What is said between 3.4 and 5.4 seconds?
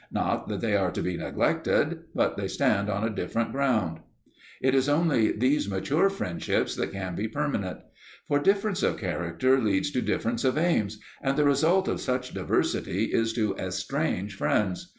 ground. It is only